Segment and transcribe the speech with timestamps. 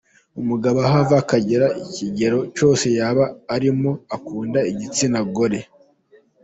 [0.41, 3.23] Umugabo aho ava akagera, ikegero cyose yaba
[3.55, 5.61] arimo akunda igitsina gore.